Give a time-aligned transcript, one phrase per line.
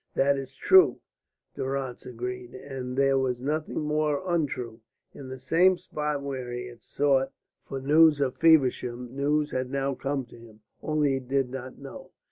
[0.15, 0.99] "That is true,"
[1.53, 4.81] Durrance agreed, and there was nothing more untrue.
[5.13, 7.31] In the same spot where he had sought
[7.67, 12.09] for news of Feversham news had now come to him only he did not know.